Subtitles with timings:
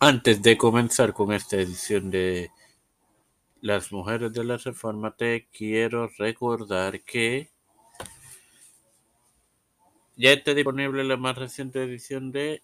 [0.00, 2.52] Antes de comenzar con esta edición de
[3.60, 7.50] Las Mujeres de la Reforma, te quiero recordar que
[10.14, 12.62] ya está disponible la más reciente edición de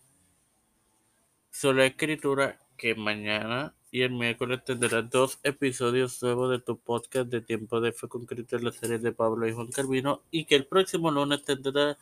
[1.50, 7.40] Sola Escritura, que mañana y el miércoles tendrás dos episodios nuevos de tu podcast de
[7.40, 10.66] Tiempo de Fe Concreto en la serie de Pablo y Juan Calvino, y que el
[10.66, 11.98] próximo lunes tendrá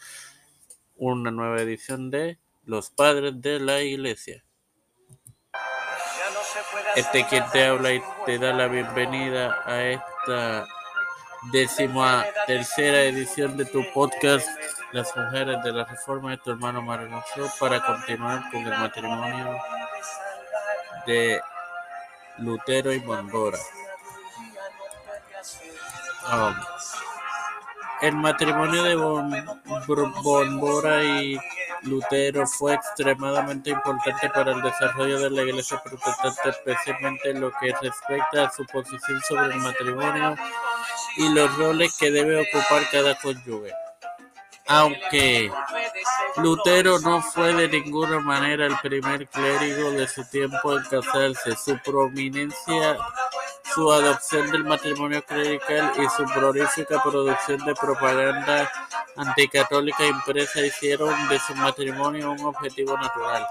[0.97, 2.37] una nueva edición de
[2.67, 4.45] Los Padres de la Iglesia.
[6.97, 10.67] Este quien te habla y te da la bienvenida a esta
[11.51, 14.47] décima tercera edición de tu podcast
[14.93, 19.59] Las Mujeres de la Reforma de tu hermano Marinoso para continuar con el matrimonio
[21.07, 21.41] de
[22.39, 23.59] Lutero y Bondora.
[26.33, 26.55] Um,
[28.03, 28.95] el matrimonio de
[30.23, 31.39] Bondora y
[31.85, 37.75] Lutero fue extremadamente importante para el desarrollo de la Iglesia protestante, especialmente en lo que
[37.81, 40.37] respecta a su posición sobre el matrimonio
[41.17, 43.73] y los roles que debe ocupar cada cónyuge.
[44.69, 45.51] Aunque
[46.37, 51.77] Lutero no fue de ninguna manera el primer clérigo de su tiempo en casarse, su
[51.79, 52.97] prominencia
[53.75, 58.71] su adopción del matrimonio clerical y su prolífica producción de propaganda
[59.17, 63.47] anticatólica impresa hicieron de su matrimonio un objetivo natural.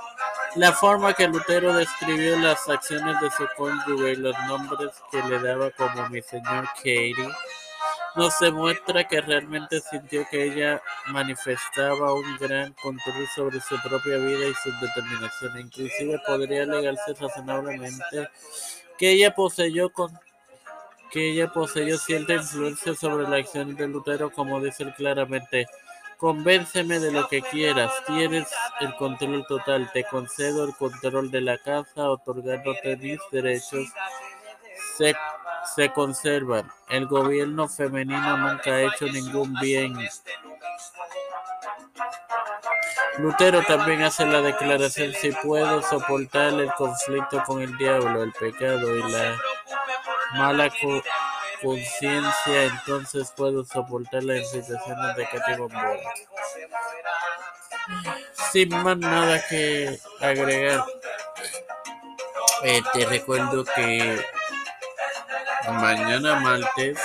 [0.56, 5.40] La forma que Lutero describió las acciones de su cónyuge y los nombres que le
[5.40, 7.16] daba como mi señor Katie
[8.16, 14.48] nos demuestra que realmente sintió que ella manifestaba un gran control sobre su propia vida
[14.48, 15.60] y su determinación.
[15.60, 18.30] Inclusive podría alegarse razonablemente
[18.98, 20.12] que ella poseyó con
[21.12, 25.68] que ella poseyó cierta influencia sobre la acción de Lutero, como dice claramente,
[26.18, 28.48] convénceme de lo que quieras, tienes
[28.80, 33.88] el control total, te concedo el control de la casa, otorgándote mis derechos,
[34.98, 35.16] se,
[35.76, 36.72] se conservan.
[36.90, 39.98] El gobierno femenino nunca ha hecho ningún bien.
[43.18, 48.96] Lutero también hace la declaración si puedo soportar el conflicto con el diablo, el pecado
[48.96, 49.38] y la
[50.34, 50.72] mala
[51.62, 56.00] conciencia, entonces puedo soportar las incitaciones de Bombora.
[58.52, 60.84] Sin más nada que agregar,
[62.64, 64.24] eh, te recuerdo que
[65.70, 67.00] mañana martes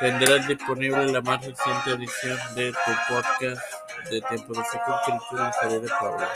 [0.00, 3.62] tendrás disponible la más reciente edición de tu podcast
[4.10, 4.62] de Tiempo de
[5.04, 6.26] Cultura y Serie de Pablo.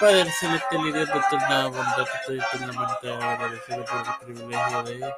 [0.00, 5.14] Padre Celestial y Dios de eterna bondad, estoy eternamente agradecido por el privilegio de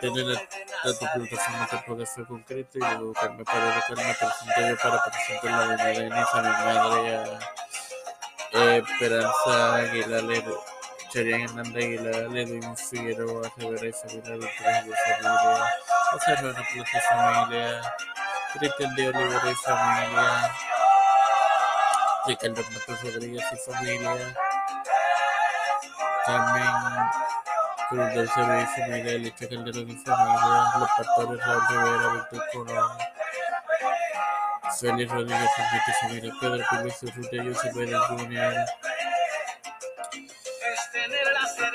[0.00, 5.02] tener a tu plataforma de Fe Concreto y de educarme para educarme, presenté yo para
[5.02, 7.38] presentar la Denise, a mi madre,
[8.54, 10.44] a Esperanza Aguilar,
[11.12, 14.48] Charián Hernández Aguilar, Figueroa, de Familia,
[16.12, 17.82] a Serrano Plaza Familia,
[18.54, 20.52] Cristian de Olivera y Familia,
[22.28, 24.36] Ricardo Matos Rodríguez y familia,
[26.26, 26.62] Carmen
[27.88, 32.66] Cruz del Cerro y familia, Calderón y familia, los pastores Raúl Rivera, Víctor
[34.78, 38.54] Félix Rodríguez y familia, Pedro Pérez Ruta Joseph Biden Jr.,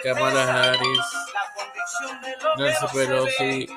[0.03, 1.07] Kamala Harris,
[2.57, 3.67] Nancy Pelosi,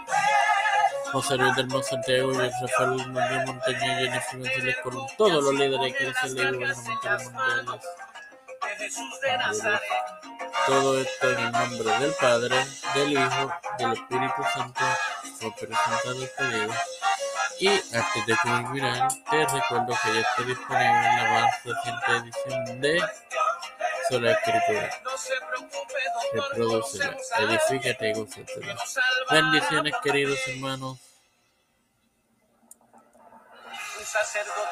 [1.16, 5.94] José Luis del Santiago y Rafael Manuel Montaña y Jennifer González Colón, todos los líderes
[5.96, 7.80] que se le gubernamentales mundiales.
[10.66, 14.84] Todo esto en el nombre del Padre, del Hijo, del Espíritu Santo,
[15.40, 16.80] fue presentado este día.
[17.60, 22.80] Y antes de terminar, te recuerdo que ya está disponible en la más reciente edición
[22.82, 23.02] de
[24.10, 24.90] Sola Escritura.
[26.34, 28.76] Reprodúcela, edifícate y gózatela.
[29.30, 31.05] Bendiciones, queridos hermanos
[34.06, 34.66] sacerdote.